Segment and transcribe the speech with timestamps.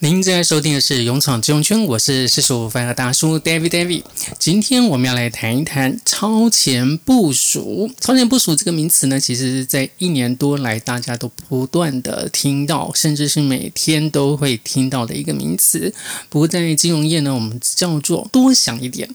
[0.00, 4.02] 您正在收听的是《勇闯金融圈》，我是四十五分的大叔 David David。
[4.38, 7.90] 今天我们要来谈一谈超前部署。
[8.00, 15.92] 超前部署这个名词呢，其实是在一年多来，大家都不断的听到，甚至是每天都会听到的一个名词。
[16.28, 19.08] 不过在金融业呢，我们叫做多想一点。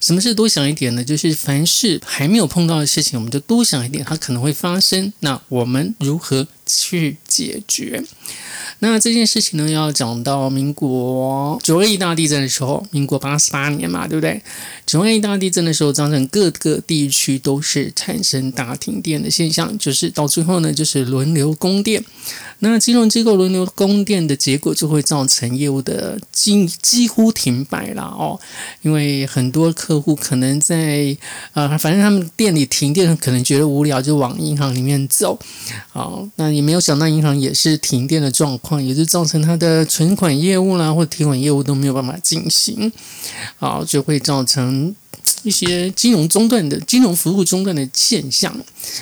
[0.00, 1.04] 什么是多想一点呢？
[1.04, 5.12] 就是凡事还没有碰到的事情，我们就多想一点，它可能会发生。
[5.20, 8.02] 那我们如何去解决？
[8.78, 14.40] 那这件事情呢，要讲到民国九二一大地震的时候，民国八十八年嘛，对不对？
[14.86, 22.04] 九二一大地震的时候，造成各个地区都是产生大停电的现象，就是到最后呢，就是轮流供电。
[22.60, 28.38] 那金融机构轮流供电的结果，就会造成业务的几几乎停摆了哦，
[28.80, 31.14] 因为很多客户可能在
[31.52, 35.38] 呃，反正他们店里停电，可能觉得无聊，就往银行里面走。
[35.88, 42.92] 好，那也没有想到银行也是停电的状况，也是造成他的存款业务啦或提款业务都没有办法进行，
[43.56, 44.94] 好，就会造成。
[45.46, 48.52] 一些金融中断的金融服务中断的现象，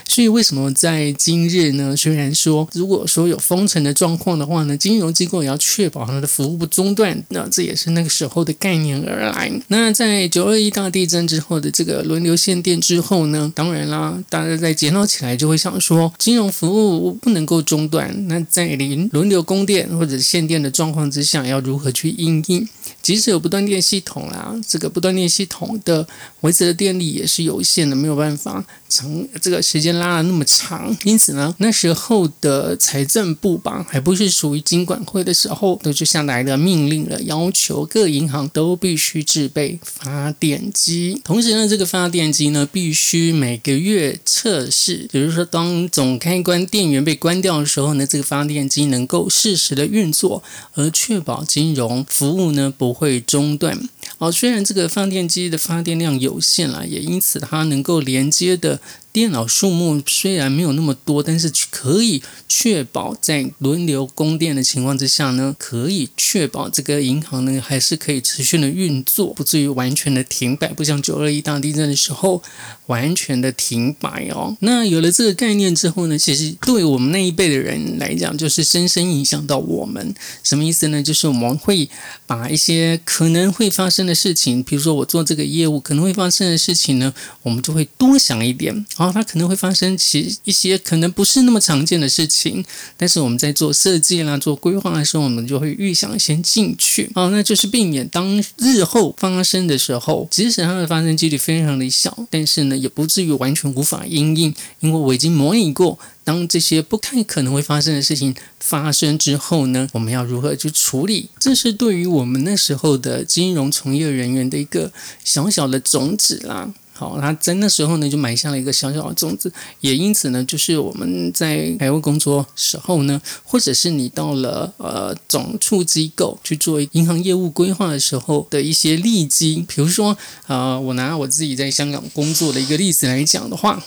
[0.07, 1.97] 所以为什么在今日呢？
[1.97, 9.51] 虽然说如果说有封城的状况的话呢，金融机构也要确保它的服务不中断，那这也是那个时候的概念而来。
[9.69, 22.69] 那在九二一大地震之后的这个轮流限电之后呢，当然啦，大家在检讨起来就会想说，金融服务不能够中断，那在临轮流供电或者限电的状况之下，要如何去应应？
[23.05, 26.09] 即使有不断电系统啦，这个不断电系统的
[26.41, 28.65] 维持的电力也是有限的，没有办法
[28.97, 30.97] 长这个时间拉了那么长。
[31.05, 41.21] 因此呢，那时候的财政部吧，还不是属于金管会的时候，都就下来的命令了，要求各银行都必须制备发电机。
[41.23, 50.43] 同时呢，这个发电机呢，必须每个月测试，比如说当总开关电源被关掉的时候呢，这个发电机能够适时的运作，
[50.73, 52.95] 而确保金融服务呢不。
[52.95, 53.77] 会中断。
[54.19, 58.81] 哦，虽然这个放电机的发电量有限啦，也因此它能够连接的。
[59.15, 72.43] 电脑数目虽然没有那么多，但是可以确保在轮流供电的情况之下呢，可以确保这个银行呢还是可以持续的运作，不至于完全的停摆，不像九二一大地震的时候
[72.87, 74.57] 完全的停摆哦。
[74.59, 80.13] 那有了这个概念之后呢，其实对我们那一辈的人来讲，就是深深影响到我们。
[80.43, 81.01] 什么意思呢？
[81.01, 81.89] 就是我们会
[82.27, 87.15] 把一些可能会发生的事情，比如说我做这个业务可能会发生的事情呢，
[87.45, 88.85] 我们就会多想一点。
[89.05, 92.65] 然后它可能会发生其一些可能不是那么常见的事情，
[92.97, 111.29] 但是我们在做设计啦、做规划的时候，我们就会预想先进去啊，那就是避免当日后发生的时候，即使它的发生几率非常的小，但是呢，也不至于完全无法应应，因为我已经模拟过，当这些不太可能会发生的事情发生之后呢，我们要如何去处理？
[111.39, 114.91] 这是对于我们那时候的金融从业人员的一个
[115.23, 116.73] 小小的种子啦。
[116.97, 130.17] 好，那在那时候呢，就埋下了一个小小的种子，也因此呢，就是我们在海外工作时候呢，或者是你到了呃总处机构去做银行业务规划的时候的一些利基，比如说
[130.47, 133.83] 啊，我拿我自己在香港工作的一个例子来讲的话。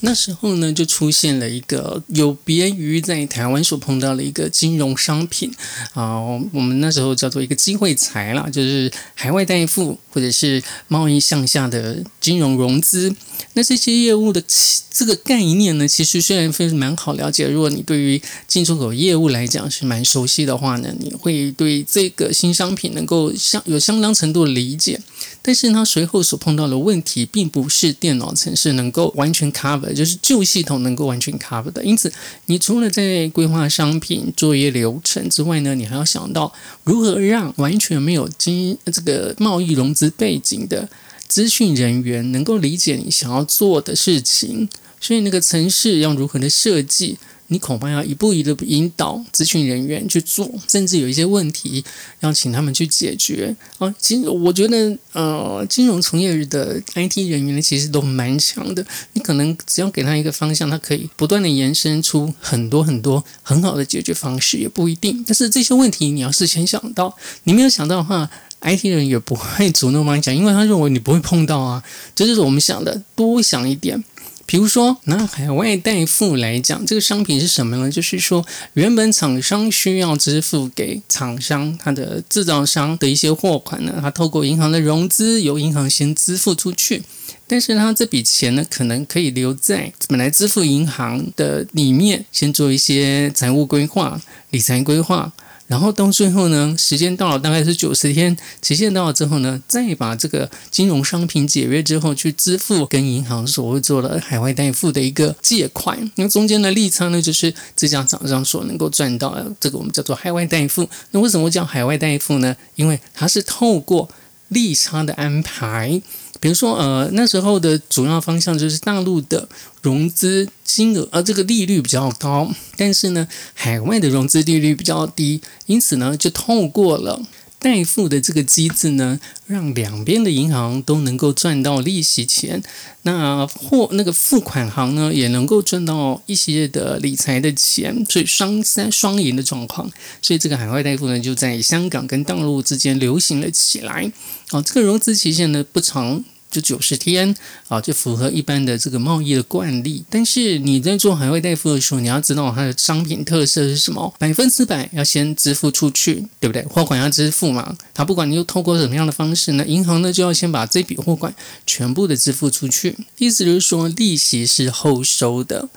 [0.00, 5.52] 那时候呢，就出现了一个有别于在台湾所碰到的一个金融商品
[5.94, 6.20] 啊，
[6.52, 13.14] 我们那时候叫做一个机会财啦，就是海外代付或者是贸易向下的金融融资。
[13.54, 14.42] 那这些业务的
[14.90, 25.00] 这个概念呢，其实虽然非常蛮好了解，如果你对于进出口业务来讲是蛮熟悉的话呢，你会对这个新商品能够相有相当程度理解。
[25.40, 31.84] 但是它随后所碰到的问题，并不是电脑程式能够完全 cover，就是旧系统能够完全 cover 的。
[31.84, 32.12] 因此，
[32.46, 36.52] 你除了在规划商品作业流程之外呢，你还要想到
[36.84, 40.88] 如何让完全没有经这个贸易融资背景的
[41.26, 44.68] 资讯人员能够理解你想要做的事情。
[45.00, 47.16] 所以，那个城市要如何的设计？
[47.48, 51.82] 你恐怕要一步一步引导咨询人员去做，甚至有一些问题
[52.20, 53.92] 要请他们去解决啊。
[53.98, 58.84] 其实我觉得，呃，金融从业的 IT 人员呢，其实都蛮强的。
[59.14, 65.24] 你可能只要给他一个方向，他可以不断的延伸出很多很多很好的解决方式，也不一定。
[65.26, 68.28] 但是这些问题你要事先想到，你没有想到的话
[68.60, 71.82] ，IT 人也不会主动帮你讲，因为他认为你不会碰到啊。
[72.14, 74.04] 这就是我们想的，多想一点。
[74.48, 77.90] 比如说拿海外代付来讲，这个商品是什么呢？
[77.90, 78.42] 就是说
[78.72, 87.02] 原本厂商需要支付给厂商它的制造商的一些货款呢，它透过银行的融资，由银行先支付出去。
[87.46, 94.18] 但是他这笔钱呢，可能可以留在本来支付银行的里面，先做一些财务规划、
[94.50, 95.30] 理财规划，
[95.68, 110.88] 然后到最后呢，时间到了大概是九十天期限到了之后呢，再把这个金融商品解约之后去支付跟银行所谓做了海外代付的一个借款，那中间的利差呢，就是这家厂商所能够赚到的，这个我们叫做海外代付。
[111.10, 112.56] 那为什么叫海外代付呢？
[112.74, 114.08] 因为它是透过
[114.48, 116.00] 利差的安排。
[116.40, 119.48] 比如说，呃，那时候的主要方向就是大陆的
[119.82, 127.20] 融资金额，呃，这个利率比较高，但是呢，海外的融资利率比较低，因此呢，就透过了。
[127.58, 132.62] 代付的这个机制呢，让两边的银行都能够赚到利息钱，
[133.02, 139.90] 那货那个付款行呢，也能够赚到一些的理财的钱，所以双三双赢的状况。
[140.22, 144.10] 所以这个海外代付呢，就在香港跟大陆之间流行了起来。
[144.52, 146.24] 哦，这个融资期限呢不长。
[146.60, 147.34] 九十天
[147.68, 150.04] 啊，就符合一般的这个贸易的惯例。
[150.10, 156.62] 但是你在做海外代付的时候，你要知道它的商品特色是什么，百分之百要先支付出去，对不对？
[156.64, 161.34] 货款要支付嘛，它不管你又透过什么样的方式呢，银行呢就要先把这笔货款
[161.66, 162.96] 全部的支付出去。
[163.18, 165.68] 意思就是说，利息是后收的。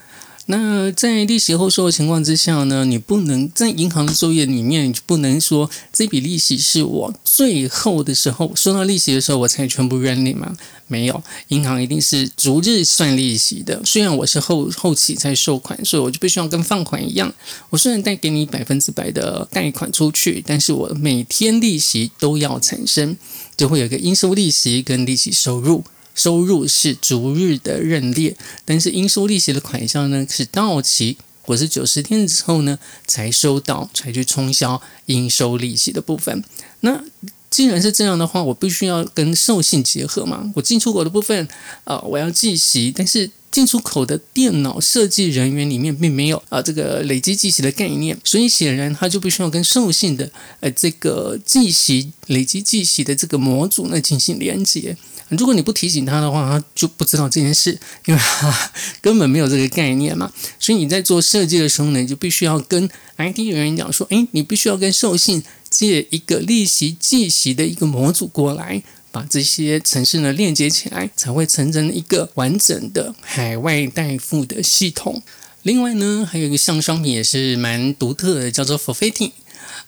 [0.48, 10.58] 那在利息后收的情况之下呢，你不能在银行的作业里面不能说这笔利息是我最后的时候收到利息的时候我才全部认领吗？
[10.88, 13.82] 没有，银行一定是逐日算利息的。
[13.86, 17.34] 虽然我是后后期才收款，所以我就必须要跟放款一样，
[17.70, 23.16] 我虽然贷给你百分之百的贷款出去，但是我每天利息都要产生，
[23.56, 25.82] 就会有一个应收利息跟利息收入。
[26.14, 28.36] 收入是逐日的认列，
[28.66, 32.78] 但是应收利息的款项呢是到期或是九十天之后呢
[33.08, 36.44] 才收到，才去冲销应收利息的部分。
[36.82, 37.04] 那
[37.50, 40.52] 既然是这样的话，我必须要跟授信结合嘛。
[40.56, 41.48] 我进出口的部分，
[41.84, 50.32] 呃，我要计息，但是进出口的电脑设计人员里面并没有啊这个累积计息的概念，所以显然他就必须要跟授信的
[50.62, 54.96] 呃这个计息累积计息的这个模组呢进行连接。
[55.38, 57.72] 如果你不提醒他的话，他就不知道这件事，
[58.06, 60.32] 因为他根本没有这个概念嘛。
[60.60, 62.88] 所以你在做设计的时候呢，你就必须要跟
[63.18, 75.22] IT 人员讲说：“诶，你必须要跟授信借一个利息计息的一个模组过来，把这些城市呢链接起来，才会形成一个完整的海外代付的系统。
[75.64, 79.32] 另外呢，还有一个项商品也是蛮独特的，叫做 Forfeiting。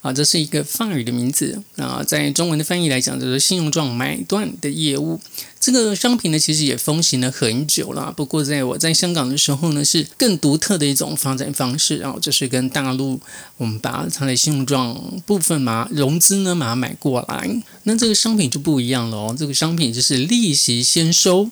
[0.04, 5.18] 啊，这是一个法语的名字啊，在中文的翻译来讲，就是信用状买断的业务。
[5.62, 8.14] 这个商品呢，其实也风行了很久了。
[8.16, 13.18] 不过，在我在香港的时候呢，是更独特的一种发展方式然啊，就是跟大陆
[13.56, 14.94] 我们把它的信用状
[15.26, 17.64] 部分嘛，融资呢把它买过来。
[17.84, 21.50] 那这个商品就不一样了哦，这个商品就是利息先收，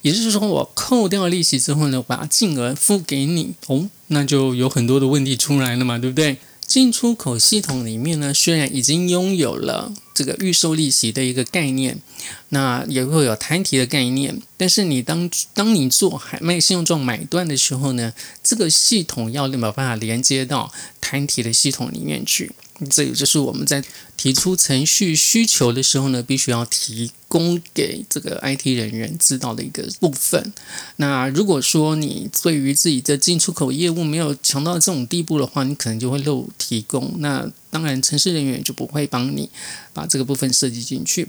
[0.00, 6.38] 也就是说，我扣掉利息之后呢，把净额付给你哦，那就有很多的问题出来了嘛，对不对？
[6.72, 12.00] 进出口系统里面呢，虽然已经拥有了这个预售利息的一个概念，
[12.48, 22.52] 那也会有摊提的概念，但是你当当你做海外信用状买断的时候呢，这个系统要没有办法连接到摊提的系统里面去，
[22.88, 23.82] 这也就是我们在
[24.16, 27.10] 提出程序需求的时候呢，必须要提。
[27.32, 30.52] 供给这个 IT 人员知道的一个部分。
[30.96, 37.14] 那如果说你对于自己的进出口业务没有强到这种地步的话，你可能就会漏提供。
[37.20, 39.48] 那当然，城市人员就不会帮你
[39.94, 41.26] 把这个部分设计进去。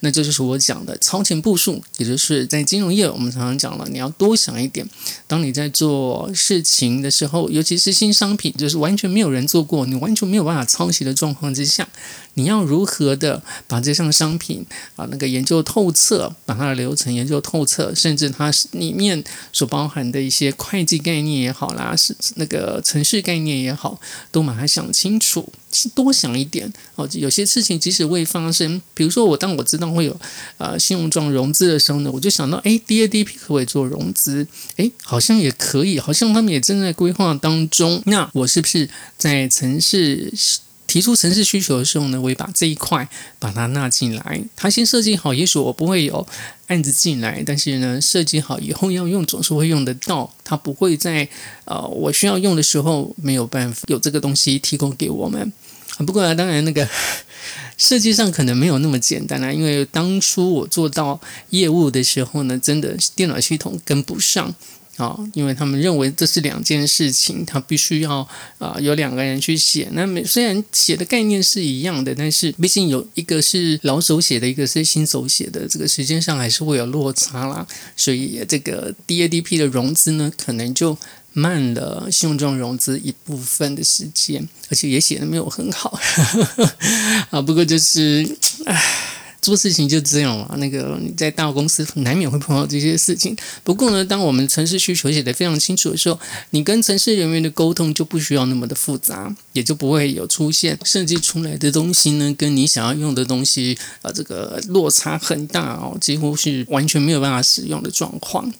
[0.00, 4.86] 那这就是我讲的超前部署，也就是在金融业，我们常常讲了，你要多想一点。
[5.26, 11.88] 当你在做事情的时候，尤其是新商品，就是完全没有人做过，你完全没有办法抄袭的状况之下，
[12.34, 23.98] 你要如何的把这项商品啊那个研究透彻，把它的流程研究透彻，甚至它里面所包含的一些会计概念也好啦，是那个程序概念也好，
[24.30, 25.50] 都把它想清楚。
[25.94, 30.20] 多想一点哦，有些事情即使未发生，比如说我当我知道会有
[30.56, 34.46] 呃信用状融资的时候呢，我就想到哎，DADP 可不可以做融资？
[34.76, 38.02] 哎，好像也可以，好像他们也正在规划当中。
[38.06, 40.32] 那我是不是在城市
[40.86, 43.06] 提出城市需求的时候呢，我也把这一块
[43.38, 44.42] 把它纳进来？
[44.56, 46.26] 它先设计好，也许我不会有
[46.68, 51.28] 案子进来，但是呢，设计好以后要用总是会用得到，它不会在
[51.66, 55.52] 呃我需要用的时候没有办法有这个东西提供给我们。
[56.06, 56.88] 不过呢，当然那个
[57.76, 64.54] 设计上可能没有那么简单啊，因为当初我做到业务的时候呢，真的电脑系统跟不上
[64.98, 68.28] 啊，因为他们认为这是两件事情，他必须要
[68.58, 69.88] 啊有两个人去写。
[69.92, 77.64] 那么虽然写的概念是一样的，但是毕竟有一个是老手写的，一个是新手写的，这个时间上还是会有落差啦。
[77.96, 80.98] 所以这个 DADP 的融资呢，可能就
[81.32, 85.96] 慢了信用状融资一部分的时间，而且也写的没有很好
[87.30, 87.40] 啊。
[87.40, 88.36] 不过就是
[88.66, 89.07] 唉。
[89.40, 93.36] 做事情就这样嘛，那个你在大公司难免会碰到这些事情。
[93.62, 96.18] 不过呢，当我们城市需求写得非常清楚的时候，
[96.50, 108.52] 你跟城市人员的沟通就不需要那么的复杂，也就不会有出现设计出来的东西呢，跟你想要用的东西啊，这个落差很大哦，几乎是完全没有办法使用的状况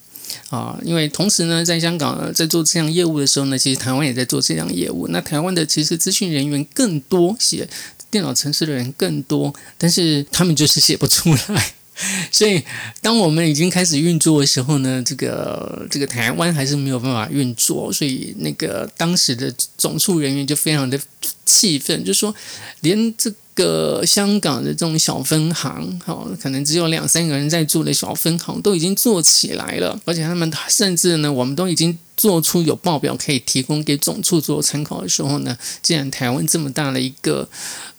[0.50, 0.78] 啊。
[0.84, 5.08] 因为同时呢，在香港在做这样业务的时候呢，其实台湾也在做这样业务。
[5.08, 7.68] 那台湾的其实资讯人员更多些。
[8.10, 11.72] 电脑城市的人更多，但是他们就是写不出来。
[12.30, 12.62] 所以，
[13.02, 17.92] 当我们已经开始运作的时候呢，这个这个台湾还是没有办法运作。
[17.92, 20.96] 所以，那个当时的总处人员就非常的
[21.48, 22.34] 气愤，就说
[22.80, 31.96] 连这个香港的这种小分行，哈，可能只有两三个人在做的小分行，都已经做起来了，而且他们甚至呢，我们都已经。
[32.18, 37.48] 做出有报表可以提供给总处做参考的时候呢，既然台湾这么大的一个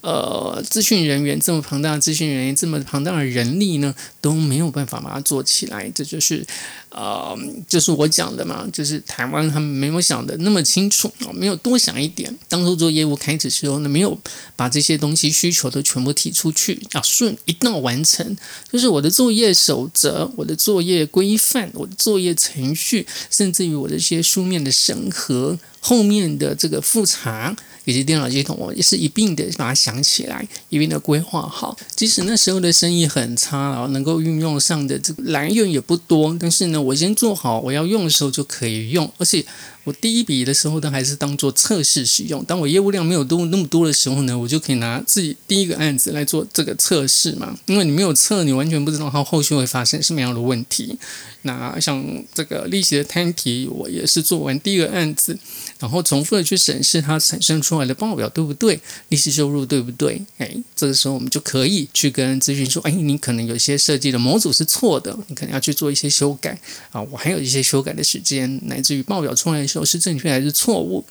[0.02, 6.46] 呃资讯人员，这么庞大的资讯人员，这么庞大的人力呢，都没有办法把它做起来，这就是
[6.90, 7.34] 呃，
[7.70, 12.38] 就是我讲的嘛，就是台湾他们没有想的那么清楚啊，没有多想一点。
[12.50, 14.20] 当初做业务开始时候呢，没有
[14.58, 18.36] 把这些东西需求都全部提出去，要顺一定要完成，
[18.70, 24.10] 就是我的作业守则、我的作业规范、我的作业程序，甚至于我的一。
[24.10, 27.56] 些书面的审核，后面的这个复查
[27.86, 31.78] 以及电脑系统，我也是一并的把它想起来，一并的规划好。
[31.96, 39.46] 即使那时候的生意很差，然后能够运用上的这个来源也不多，但是呢，我先做好，我要用的时候就可以用，而且。
[39.90, 42.46] 我第一笔的时候呢，还是当做测试使用。
[42.46, 47.58] 当我业务量没有多那么多的时候呢，我就可以拿自己第一个案子来做这个测试嘛。
[47.66, 50.96] 因为你没有测，你完全不知道它后续会发生什么样的问题。
[51.42, 55.36] 那像这个利息的摊提，我也是做完第一个案子，
[55.80, 60.22] 然后重复的去审视它产生出来的报表对不对，利息收入对不对？
[60.38, 66.60] 哎，这个时候我们就可以去跟咨询说，哎，你可能有些设计的模组是错的，你可能要去做一些修改
[66.92, 67.02] 啊。
[67.02, 69.79] 我还有一些修改的时间，乃至于报表出来的时候。
[69.86, 71.06] 是正确还是错误？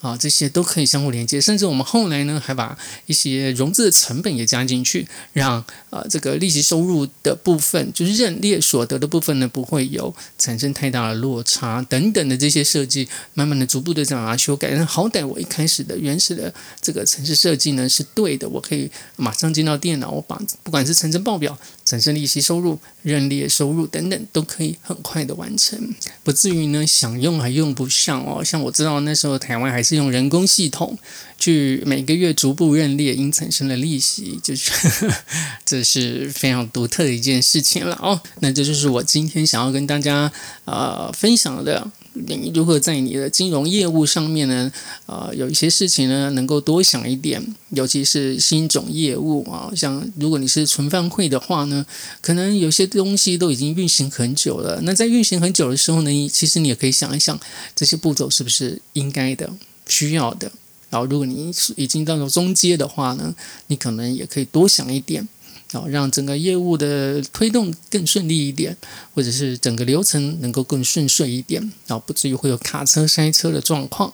[0.00, 14.70] 啊，这些都可以相互连接，甚至我们后来呢，还把一些融资的成本也加进去，让啊这个利息收入的部分，就是认列所得的部分呢，不会有产生太大的落差等等的这些设计，慢慢的、逐步的这样啊修改。
[14.70, 21.58] 那好歹我一开始的原始的这个城市设计呢是对的，我可以马上进到电脑，我把不管是产生报表、
[21.90, 25.78] 产生利息收入、认列收入等等，都可以很快的完成，
[26.24, 28.42] 不至于呢想用还用不上哦。
[28.42, 29.90] 像我知道那时候台湾还是。
[30.00, 30.96] 用人工系统
[31.36, 34.70] 去每个月逐步认列应产生的利息，就是
[35.66, 38.18] 这是非常独特的一件事情了哦。
[38.38, 40.30] 那这就是我今天想要跟大家
[40.64, 41.90] 呃分享的，
[42.26, 44.70] 你如何在你的金融业务上面呢？
[45.06, 51.84] 呃，有一些事情呢能够多想一点，尤其是新种业务啊，像如果你是存放会的话呢，
[52.20, 54.80] 可能有些东西都已经运行很久了。
[54.82, 57.38] 那在运行很久的时候呢，其实你也可以想一想，
[57.74, 59.50] 这些步骤是不是应该的。
[59.86, 60.52] 需要的，
[60.88, 63.34] 然后如果你已经到了中阶的话呢，
[63.66, 65.26] 你可能也可以多想一点，
[65.72, 68.76] 啊让整个业务的推动更顺利一点，
[69.14, 74.12] 或者是整个流程能够更顺遂一点，啊不至于会有卡车塞车的状况。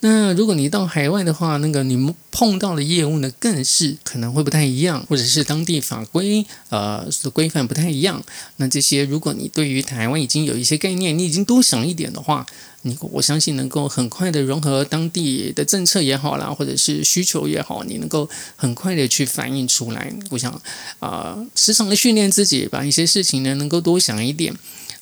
[0.00, 8.22] 那如果你到海外的话，那个你碰到的业务呢，更是可能会不太一样，或者是当地法规呃的规范不太一样。
[8.56, 12.46] 那这些，如果你对于台湾已经有一些概念，你已经多想一点的话。
[12.82, 20.12] 你我相信能够很快的融合当地的政策也好啦，或者是需求也好，你能够很快的去反映出来。
[20.30, 20.62] 我想
[21.00, 24.54] 啊，时常的训练自己，把一些事情呢能够多想一点。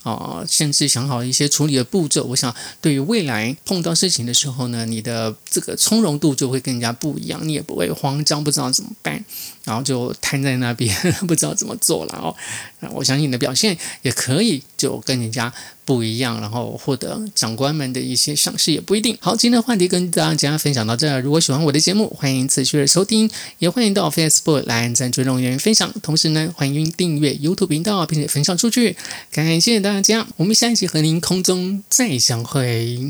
[0.07, 9.25] 啊，甚至想好一些处理的步骤，我想对于未来碰到事情的时候呢，你的这个从容度就会更加不一样，你也不会慌张，不知道怎么办，
[9.65, 10.95] 然后就瘫在那边
[11.27, 12.37] 不知道怎么做了哦。
[12.95, 15.52] 我相信你的表现也可以就跟人家
[15.85, 19.19] 不一样，然后获得长官们的一些赏识也不一定。
[19.21, 21.21] 好，今天的话题跟大家分享到这儿。
[21.21, 23.28] 如果喜欢我的节目，欢迎持续的收听，
[23.59, 25.93] 也欢迎到 Facebook 来按赞、追踪、留言、分享。
[26.00, 28.97] 同时呢，欢迎订阅 YouTube 频道，并且分享出去。
[29.33, 29.97] 感谢大家。
[29.97, 33.00] 大家，我们下一期和您空中再相会。